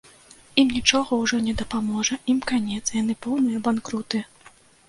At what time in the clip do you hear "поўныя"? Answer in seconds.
3.27-3.63